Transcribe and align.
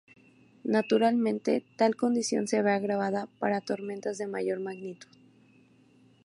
Naturalmente, 0.77 1.63
tal 1.77 1.95
condición 1.95 2.47
se 2.47 2.59
ve 2.63 2.71
agravada 2.71 3.27
para 3.37 3.61
tormentas 3.69 4.17
de 4.17 4.25
mayor 4.25 4.59
magnitud. 4.59 5.07